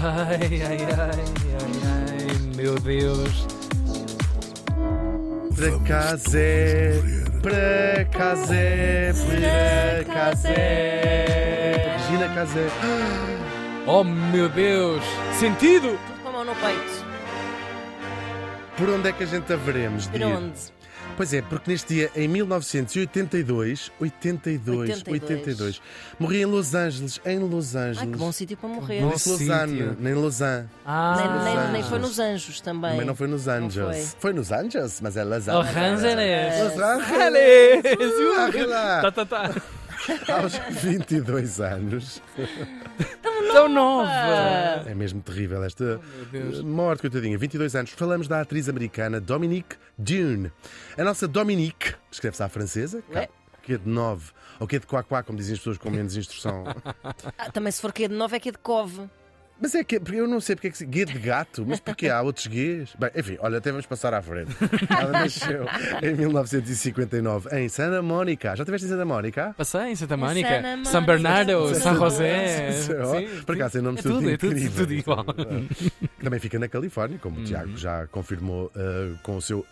[0.00, 3.46] Ai, ai, ai, ai, ai, meu Deus.
[5.56, 7.02] Para casé,
[7.42, 11.96] para casé, para casé.
[12.08, 12.68] Regina Casé.
[13.90, 15.02] Oh, meu Deus.
[15.32, 15.98] Sentido?
[16.06, 17.06] Tudo com a mão no peito.
[18.76, 20.06] Por onde é que a gente a veremos?
[20.08, 20.52] Por onde?
[21.16, 25.82] Pois é, porque neste dia, em 1982, 82, 82, 82.
[26.16, 28.10] morri em Los Angeles, em Los Ai, Angeles.
[28.12, 29.00] que bom sítio para morrer.
[29.00, 29.96] Não disse Lausanne, sítio.
[29.98, 30.68] nem Lausanne.
[30.86, 31.88] Ah, Nem, nem- nem Anjos.
[31.88, 32.90] foi nos Anjos também.
[32.92, 34.16] Também não foi nos Angeles.
[34.20, 34.32] Foi.
[34.32, 35.76] nos Angeles, mas é Los Los Angeles.
[36.04, 36.62] Angeles.
[36.62, 38.38] Los Angeles.
[38.38, 38.68] Angeles.
[38.68, 39.00] lá.
[39.02, 39.54] Tá, tá, tá.
[40.28, 42.22] Aos 22 anos.
[43.52, 44.10] Tão nova.
[44.86, 46.60] É mesmo terrível esta Deus.
[46.60, 47.36] uh, morte, coitadinha.
[47.38, 47.90] 22 anos.
[47.90, 50.52] Falamos da atriz americana Dominique Dune.
[50.96, 53.02] A nossa Dominique, escreve-se à francesa,
[53.62, 55.90] que é de 9, ou que é de quá quá, como dizem as pessoas com
[55.90, 56.64] menos instrução.
[57.36, 59.08] Ah, também se for que é de nove é que é de cove.
[59.60, 60.86] Mas é que eu não sei porque é que se.
[60.86, 62.90] Guia de gato, mas porque há outros guias?
[62.98, 64.50] Bem, enfim, olha, até vamos passar à frente.
[64.88, 65.66] Ela nasceu
[66.02, 68.54] em 1959 em Santa Mónica.
[68.56, 69.54] Já estiveste em Santa Mónica?
[69.56, 70.90] Passei em Santa Mónica, Santa Mónica.
[70.90, 71.74] São Bernardo.
[71.74, 72.70] São José.
[73.44, 74.72] Por acaso, em nome É tudo, é tudo, incrível.
[74.76, 75.26] tudo igual.
[76.22, 79.66] Também fica na Califórnia, como o Tiago já confirmou uh, com o seu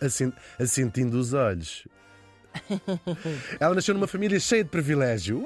[0.59, 1.87] assentindo dos olhos.
[3.59, 5.45] Ela nasceu numa família cheia de privilégio.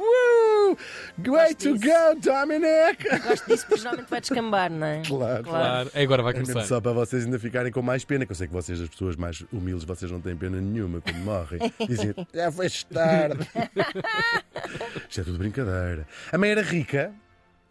[1.18, 3.04] Way to go, Dominic!
[3.28, 5.02] Gosto disso porque geralmente vai descambar, não é?
[5.06, 5.44] Claro.
[5.44, 6.64] Claro, agora vai É começar.
[6.66, 9.16] só para vocês ainda ficarem com mais pena, que eu sei que vocês, as pessoas
[9.16, 11.60] mais humildes, vocês não têm pena nenhuma quando morrem.
[11.88, 13.48] Dizem, já foi tarde.
[15.10, 16.08] Isto é tudo brincadeira.
[16.32, 17.12] A mãe era rica.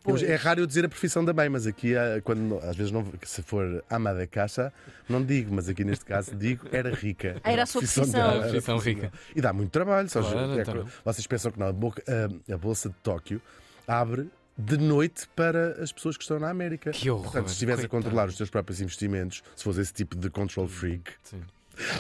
[0.03, 0.23] Pois.
[0.23, 3.05] É raro eu dizer a profissão da mãe, mas aqui, ah, quando, às vezes, não,
[3.23, 4.73] se for ama da caixa,
[5.09, 7.37] não digo, mas aqui neste caso digo, era rica.
[7.45, 8.09] Ah, era a sua profissão.
[8.11, 9.13] dela, Era a era profissão profissão rica.
[9.37, 10.09] E dá muito trabalho.
[10.09, 13.43] Só Claro, é então vocês pensam que não, a, boca- a- a Bolsa de Tóquio
[13.87, 16.91] abre de noite para as pessoas que estão na América.
[16.91, 20.17] Que horror, Portanto, se estiveres a controlar os teus próprios investimentos, se fores esse tipo
[20.17, 21.41] de control freak, Sim.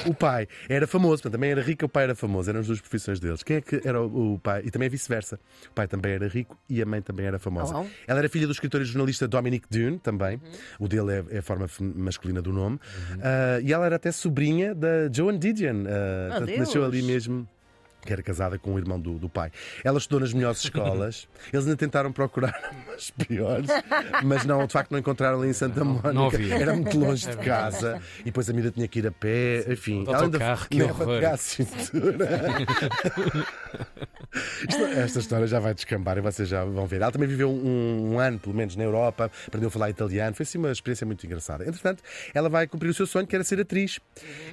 [0.07, 2.81] O pai era famoso, portanto, também era rico, o pai era famoso, eram as duas
[2.81, 3.43] profissões deles.
[3.43, 4.63] Quem é que era o o pai?
[4.65, 5.41] E também é vice-versa.
[5.71, 7.75] O pai também era rico e a mãe também era famosa.
[8.07, 10.41] Ela era filha do escritor e jornalista Dominic Dune, também.
[10.79, 11.67] O dele é, é a forma
[11.97, 12.79] masculina do nome.
[13.23, 15.85] Ah, e ela era até sobrinha da Joan Didion.
[15.87, 17.49] ah, Oh, portanto, nasceu ali mesmo.
[18.05, 19.51] Que era casada com o irmão do, do pai.
[19.85, 21.29] Ela estudou nas melhores escolas.
[21.53, 23.69] Eles ainda tentaram procurar umas piores,
[24.25, 26.13] mas não, de facto não encontraram ali em Santa Mónica.
[26.13, 26.55] não havia.
[26.55, 29.65] Era muito longe de casa e depois a miúda tinha que ir a pé.
[29.69, 31.07] Enfim, ela ainda autocarro, que horror.
[31.07, 32.29] pegar a cintura.
[34.97, 36.97] Esta história já vai descambar e vocês já vão ver.
[37.03, 40.35] Ela também viveu um, um ano, pelo menos, na Europa, aprendeu a falar italiano.
[40.35, 41.65] Foi assim uma experiência muito engraçada.
[41.67, 42.03] Entretanto,
[42.35, 43.99] ela vai cumprir o seu sonho, que era ser atriz.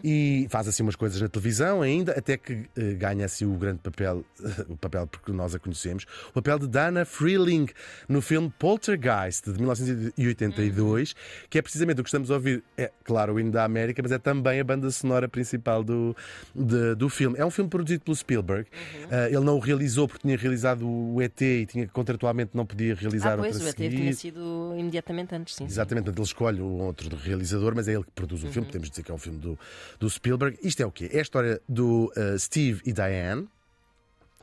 [0.03, 3.79] E faz assim umas coisas na televisão ainda, até que eh, ganha assim o grande
[3.79, 4.23] papel,
[4.69, 7.67] o papel porque nós a conhecemos, o papel de Dana Freeling
[8.07, 11.15] no filme Poltergeist de 1982,
[11.49, 12.63] que é precisamente o que estamos a ouvir.
[12.77, 16.15] É, claro, o hino da América, mas é também a banda sonora principal do,
[16.55, 17.37] de- do filme.
[17.37, 18.67] É um filme produzido pelo Spielberg.
[19.11, 19.76] Ah, ele não o realizou
[20.07, 23.69] porque tinha realizado o ET e tinha contratualmente não podia realizar Ah, pois, outro o
[23.69, 23.95] ET seguir.
[23.95, 25.65] tinha sido imediatamente antes, sim.
[25.65, 25.71] sim.
[25.71, 28.65] Exatamente, portanto, ele escolhe um outro realizador, mas é ele que produz o filme.
[28.67, 29.57] Podemos dizer que é um filme do,
[29.99, 30.57] do Spielberg.
[30.63, 31.09] Isto é o quê?
[31.11, 33.47] É a história do uh, Steve e Diane.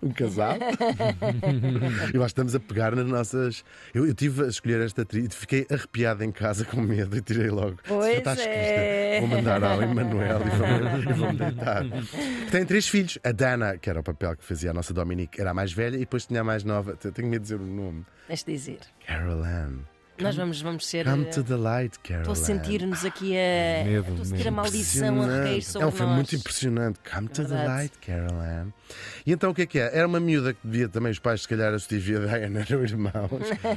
[0.03, 0.57] Um casal.
[2.13, 3.65] e nós estamos a pegar nas nossas.
[3.95, 7.23] Eu, eu tive a escolher esta atriz e fiquei arrepiado em casa com medo e
[7.23, 7.79] tirei logo.
[7.87, 9.21] Pois Fantástica é.
[9.21, 11.85] Vou mandar ao Emanuel e vou-me vou deitar.
[12.51, 13.19] Tem três filhos.
[13.25, 15.97] A Dana, que era o papel que fazia a nossa Dominique, era a mais velha
[15.97, 16.97] e depois tinha a mais nova.
[16.97, 18.05] Tenho medo de dizer o nome.
[18.29, 18.79] Deixa de dizer.
[19.07, 19.79] Carol Ann.
[20.19, 21.07] Nós vamos, vamos ser.
[21.07, 23.85] Come eh, to the light, Carol Estou a sentir-nos aqui a.
[23.85, 24.49] Medo, Estou a sentir medo.
[24.49, 26.17] a maldição a recair sobre É um filme nós.
[26.17, 27.01] muito impressionante.
[27.13, 28.69] Come to the light, Carol Ann.
[29.27, 29.97] E então o que é que é?
[29.97, 32.61] Era uma miúda que devia também os pais, se calhar a Steve e a Diana
[32.69, 33.13] eram irmãos.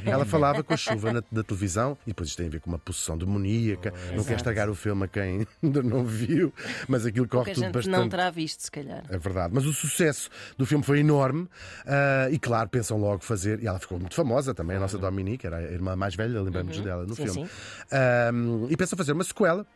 [0.04, 2.70] Ela falava com a chuva na, da televisão e depois isto tem a ver com
[2.70, 3.92] uma possessão demoníaca.
[4.14, 6.52] não quer estragar o filme a quem ainda não viu,
[6.86, 7.96] mas aquilo corre Que a tudo gente bastante.
[7.96, 9.02] não terá visto, se calhar.
[9.08, 11.48] É verdade, mas o sucesso do filme foi enorme
[11.86, 13.62] ah, e, claro, pensam logo fazer.
[13.62, 16.78] E ela ficou muito famosa também, a nossa Dominique, era a irmã mais velha, lembramos
[16.80, 17.46] dela no Sim, filme.
[17.46, 17.50] sim.
[17.90, 18.30] Ah,
[18.68, 19.66] e pensam fazer uma sequela.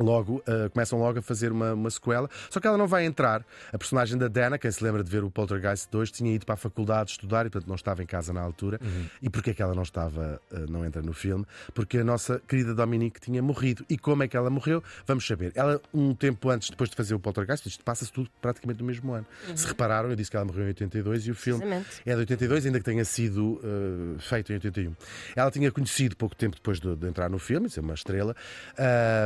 [0.00, 3.44] Logo, ah, começam logo a fazer uma, uma sequela, só que ela não vai entrar.
[3.72, 6.54] A personagem da Dana, quem se lembra de ver o Poltergeist 2, tinha ido para
[6.54, 8.80] a faculdade estudar e, portanto, não estava em casa na altura.
[9.20, 11.44] E porquê é que ela não estava, ah, não entra no filme?
[11.74, 13.84] Porque a nossa querida Dominique tinha morrido.
[13.88, 14.82] E como é que ela morreu?
[15.06, 15.52] Vamos saber.
[15.54, 19.12] Ela, um tempo antes, depois de fazer o Poltergeist, isto passa-se tudo praticamente no mesmo
[19.12, 19.26] ano.
[19.54, 21.64] Se repararam, eu disse que ela morreu em 82 e o filme
[22.06, 24.94] é de 82, ainda que tenha sido uh, feito em 81.
[25.36, 28.34] Ela tinha conhecido pouco tempo depois de, de entrar no filme, ser uma estrela,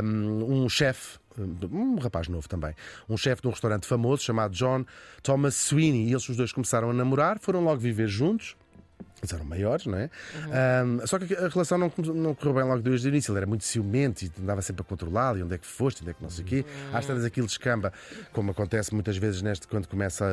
[0.03, 1.19] um, um chefe.
[1.71, 2.75] Um rapaz novo também,
[3.07, 4.87] um chefe de um restaurante famoso chamado John
[5.23, 6.07] Thomas Sweeney.
[6.07, 8.57] E eles os dois começaram a namorar, foram logo viver juntos.
[9.23, 10.11] Eles eram maiores, não é?
[10.85, 13.33] Um, só que a relação não, não correu bem logo desde o início.
[13.33, 15.39] Ele era muito ciumento e andava sempre a controlá-lo.
[15.39, 16.03] E onde é que foste?
[16.03, 16.65] Onde é que não sei o quê?
[16.93, 17.93] Às tantas aquilo descamba,
[18.33, 20.25] como acontece muitas vezes neste, quando começa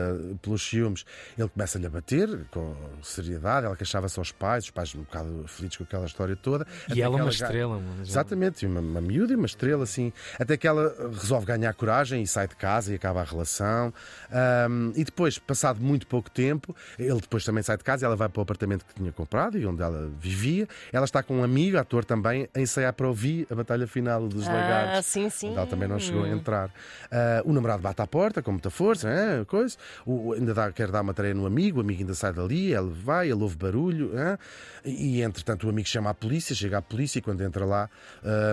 [0.41, 1.05] pelos ciúmes,
[1.37, 3.65] ele começa-lhe a bater com seriedade.
[3.65, 6.67] Ela queixava-se aos pais, os pais um bocado felizes com aquela história toda.
[6.93, 7.81] E ela que uma estrela.
[8.01, 10.11] Exatamente, uma, uma miúda e uma estrela, assim.
[10.37, 13.93] Até que ela resolve ganhar coragem e sai de casa e acaba a relação.
[14.31, 18.15] Ahm, e depois, passado muito pouco tempo, ele depois também sai de casa e ela
[18.15, 20.67] vai para o apartamento que tinha comprado e onde ela vivia.
[20.91, 24.47] Ela está com um amigo, ator também, a ensaiar para ouvir a batalha final dos
[24.47, 25.05] Ah, lagartos.
[25.05, 25.55] sim, sim.
[25.55, 26.69] Ela também não chegou a entrar.
[27.11, 29.75] Ah, o namorado bate à porta com muita força, é, coisa.
[30.05, 32.89] O, ainda dá, quer dar uma tarefa no amigo, o amigo ainda sai dali, ele
[32.91, 34.11] vai, ele ouve barulho.
[34.17, 34.37] é,
[34.85, 37.89] e entretanto o amigo chama a polícia, chega à polícia e quando entra lá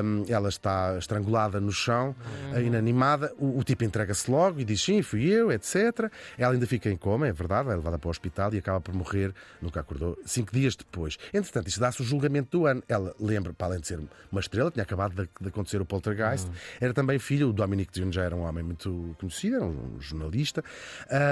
[0.05, 2.15] hum, ela está estrangulada no chão,
[2.55, 2.61] Uhum.
[2.61, 3.33] inanimada.
[3.39, 6.11] O, o tipo entrega-se logo e diz sim, fui eu, etc.
[6.39, 8.95] Ela ainda fica em coma, é verdade, é levada para o hospital e acaba por
[8.95, 11.17] morrer, nunca acordou, cinco dias depois.
[11.33, 12.83] Entretanto, isto dá-se o julgamento do ano.
[12.89, 16.47] Ela lembra, para além de ser uma estrela, tinha acabado de, de acontecer o poltergeist,
[16.47, 16.53] Uhum.
[16.81, 20.63] era também filho, o Dominic Dune já era um homem muito conhecido, era um jornalista,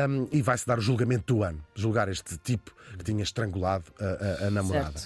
[0.08, 4.04] hum, e vai-se dar o julgamento do ano, julgar este tipo que tinha estrangulado a,
[4.44, 5.00] a- a namorada.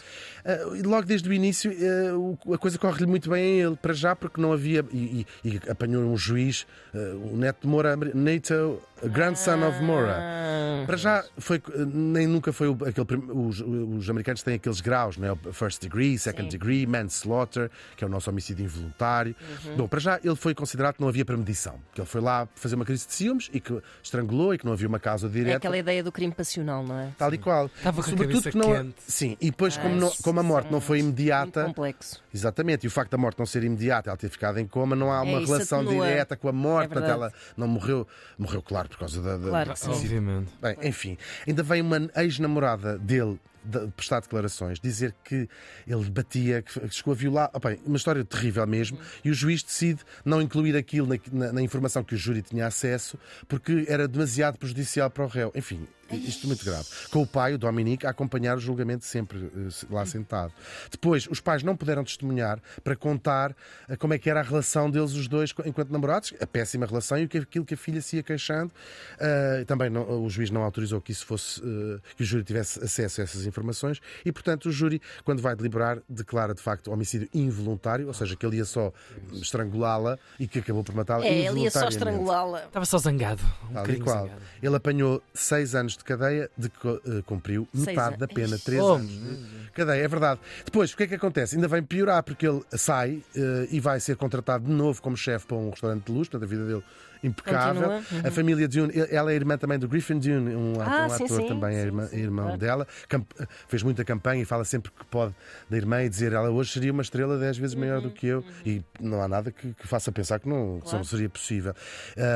[0.44, 2.16] Ah, e logo desde o início ah,
[2.46, 4.84] o- a coisa corre-lhe muito bem a ele, para já, porque não havia.
[4.92, 6.98] E, e- e apanhou um juiz, ah,
[7.32, 8.80] o neto de Moura, Nato,
[9.10, 10.16] grandson of Moura.
[10.18, 13.28] Ah, Para já foi nem nunca foi o- aquele prim-
[13.62, 15.32] os, os americanos têm aqueles graus, né?
[15.32, 16.59] O First degree, second Sim.
[16.59, 19.35] degree, manslaughter, que é o nosso homicídio involuntário.
[19.67, 19.76] Uhum.
[19.76, 22.75] Bom, para já ele foi considerado que não havia premedição, que ele foi lá fazer
[22.75, 25.56] uma crise de ciúmes e que estrangulou e que não havia uma causa é direta.
[25.59, 27.11] aquela ideia do crime passional, não é?
[27.19, 27.67] Tal e qual.
[27.67, 28.94] Estava com a Sobretudo cabeça que não, quente.
[29.06, 32.23] Sim, e depois, como, não- como a morte não foi Muito imediata, complexo.
[32.32, 35.11] exatamente, e o facto da morte não ser imediata, ela ter ficado em coma, não
[35.12, 36.06] há uma É, relação atenua.
[36.06, 38.06] direta com a morte, É portanto, ela não morreu,
[38.38, 39.37] morreu, claro, por causa da.
[39.37, 40.47] da- Claro que sim.
[40.61, 45.49] Bem, enfim, ainda vem uma ex-namorada dele de prestar declarações, dizer que
[45.87, 47.50] ele batia, que chegou a violar.
[47.85, 48.99] Uma história terrível mesmo.
[49.25, 52.67] E o juiz decide não incluir aquilo na, na- na informação que o júri tinha
[52.67, 53.19] acesso
[53.49, 55.53] porque era demasiado prejudicial para o réu.
[55.55, 55.87] Enfim,
[56.17, 56.85] isto é muito grave.
[57.11, 60.53] Com o pai, o Dominique, a acompanhar o julgamento sempre eh, lá sentado.
[60.91, 63.55] Depois, os pais não puderam testemunhar para contar
[63.88, 67.19] eh, como é que era a relação deles, os dois, enquanto namorados, a péssima relação
[67.19, 68.73] e o que- aquilo que a filha se ia queixando.
[69.19, 72.82] Eh, também não- o juiz não autorizou que isso fosse, eh, que o júri tivesse
[72.82, 77.29] acesso a essas informações e, portanto, o júri, quando vai deliberar, declara de facto homicídio
[77.35, 78.93] involuntário, ou seja, que ele ia só
[79.32, 81.25] estrangulá-la e que acabou por matá-la.
[81.26, 82.64] É, ele ia só estrangulá-la.
[82.64, 83.43] Estava só zangado.
[83.70, 84.23] Um Tal qual.
[84.26, 84.43] zangado.
[84.62, 88.64] Ele apanhou seis anos de cadeia, de que eh, cumpriu metade da pena, Ixi.
[88.64, 90.40] três Oh, anos de cadeia, é verdade.
[90.64, 91.54] Depois, o que é que acontece?
[91.56, 95.46] Ainda vem piorar, porque ele sai eh, e vai ser contratado de novo como chefe
[95.46, 96.82] para um restaurante de luxo, portanto, a vida dele
[97.22, 97.88] impecável.
[97.88, 98.02] Uhum.
[98.24, 101.24] A família Dune, ela é irmã também do Griffin Dune, um, ator- Ah, um sim,
[101.24, 102.60] ator sim, também, é sim, irmã- sim, irmão claro.
[102.60, 102.88] dela.
[103.08, 103.30] Camp-
[103.69, 105.34] fez muita campanha e fala sempre que pode
[105.70, 108.44] da irmã e dizer ela hoje seria uma estrela dez vezes maior do que eu.
[108.66, 110.98] E não há nada que, que faça pensar que não, que Claro.
[110.98, 111.74] não seria possível.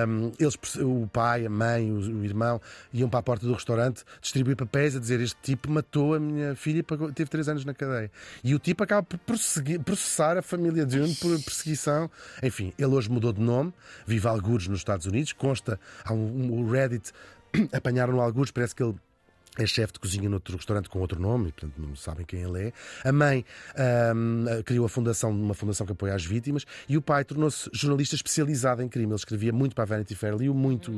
[0.08, 2.60] Um, eles, o pai, a mãe, o, o irmão
[2.92, 6.54] iam para a porta do restaurante distribuir papéis a dizer este tipo matou a minha
[6.54, 8.10] filha e teve três anos na cadeia.
[8.42, 9.18] E o tipo acaba por
[9.84, 12.10] processar a família Dune por perseguição.
[12.42, 13.72] Enfim, ele hoje mudou de nome,
[14.06, 17.12] vive algures nos Estados Unidos, consta, há um, um- Reddit,
[17.72, 18.94] apanharam-no algures, parece que ele
[19.58, 22.68] é chefe de cozinha noutro restaurante com outro nome, e portanto não sabem quem ele
[22.68, 22.72] é.
[23.08, 23.44] A mãe
[24.64, 28.82] criou a fundação, uma fundação que apoia as vítimas, e o pai tornou-se jornalista especializado
[28.82, 29.06] em crime.
[29.06, 30.90] Ele escrevia muito para a Vanity Fair, liu muito.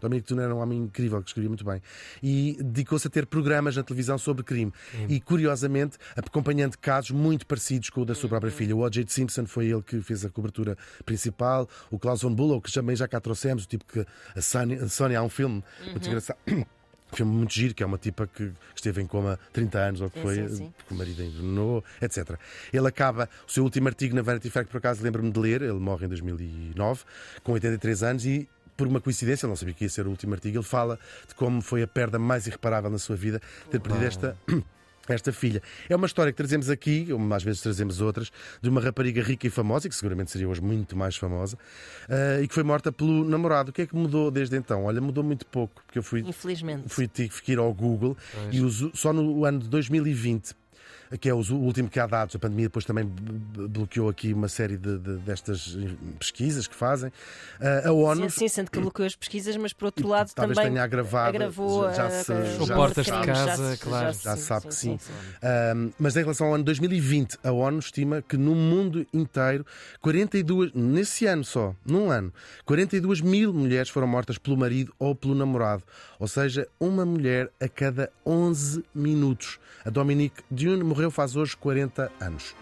[0.00, 1.80] Dominic Tuna era um homem incrível que escrevia muito bem.
[2.22, 4.72] E dedicou-se a ter programas na televisão sobre crime.
[5.08, 8.74] E curiosamente, acompanhando casos muito parecidos com o da sua própria filha.
[8.74, 9.06] O O.J.
[9.08, 11.68] Simpson foi ele que fez a cobertura principal.
[11.90, 14.88] O Klaus von Bülow, que também já cá trouxemos, o tipo que a Sony, a
[14.88, 16.38] Sony há um filme muito engraçado.
[17.16, 20.10] Um filme muito giro, que é uma tipa que esteve em coma 30 anos, ou
[20.10, 20.74] que Sim, foi, sim, sim.
[20.76, 22.38] porque o marido envenenou, etc.
[22.70, 25.62] Ele acaba o seu último artigo na Vanity Fair, que por acaso lembro-me de ler,
[25.62, 27.04] ele morre em 2009,
[27.42, 28.46] com 83 anos, e
[28.76, 31.34] por uma coincidência, ele não sabia que ia ser o último artigo, ele fala de
[31.34, 34.36] como foi a perda mais irreparável na sua vida, ter perdido esta.
[35.08, 35.62] Esta filha.
[35.88, 39.46] É uma história que trazemos aqui, como às vezes trazemos outras, de uma rapariga rica
[39.46, 41.56] e famosa, que seguramente seria hoje muito mais famosa,
[42.08, 43.70] ah, e que foi morta pelo namorado.
[43.70, 44.84] O que é que mudou desde então?
[44.84, 46.88] Olha, mudou muito pouco, porque eu fui Infelizmente.
[46.88, 48.16] fui tive que ir ao Google
[48.50, 50.54] e uso, só no ano de 2020
[51.20, 52.34] que é o último que há dados.
[52.34, 55.76] A pandemia depois também bloqueou aqui uma série de, de destas
[56.18, 57.10] pesquisas que fazem.
[57.60, 58.30] Uh, a ONU.
[58.30, 61.28] Sim, sim, sendo que bloqueou as pesquisas, mas por outro lado talvez também tenha agravado.
[61.28, 62.32] agravou já, se,
[62.66, 64.12] já, portas de casa, já, claro.
[64.12, 64.98] Já, já sabe que sim.
[64.98, 65.12] sim.
[65.12, 69.64] Uh, mas em relação ao ano 2020, a ONU estima que no mundo inteiro,
[70.00, 72.32] 42, nesse ano só, num ano,
[72.64, 75.82] 42 mil mulheres foram mortas pelo marido ou pelo namorado.
[76.18, 79.58] Ou seja, uma mulher a cada 11 minutos.
[79.84, 82.54] A Dominique Dune morreu faz hoje 40 anos.